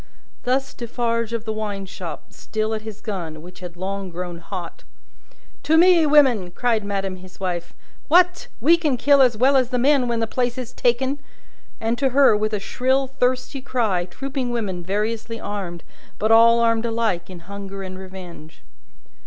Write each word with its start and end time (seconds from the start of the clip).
Thus 0.45 0.73
Defarge 0.73 1.31
of 1.31 1.45
the 1.45 1.53
wine 1.53 1.85
shop, 1.85 2.33
still 2.33 2.73
at 2.73 2.81
his 2.81 3.01
gun, 3.01 3.43
which 3.43 3.59
had 3.59 3.77
long 3.77 4.09
grown 4.09 4.39
hot. 4.39 4.83
"To 5.61 5.77
me, 5.77 6.07
women!" 6.07 6.49
cried 6.49 6.83
madame 6.83 7.17
his 7.17 7.39
wife. 7.39 7.75
"What! 8.07 8.47
We 8.59 8.77
can 8.77 8.97
kill 8.97 9.21
as 9.21 9.37
well 9.37 9.55
as 9.55 9.69
the 9.69 9.77
men 9.77 10.07
when 10.07 10.19
the 10.19 10.25
place 10.25 10.57
is 10.57 10.73
taken!" 10.73 11.19
And 11.79 11.99
to 11.99 12.09
her, 12.17 12.35
with 12.35 12.51
a 12.53 12.59
shrill 12.59 13.05
thirsty 13.05 13.61
cry, 13.61 14.05
trooping 14.05 14.49
women 14.49 14.83
variously 14.83 15.39
armed, 15.39 15.83
but 16.17 16.31
all 16.31 16.59
armed 16.61 16.87
alike 16.87 17.29
in 17.29 17.41
hunger 17.41 17.83
and 17.83 17.95
revenge. 17.99 18.63